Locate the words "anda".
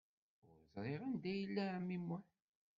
1.07-1.27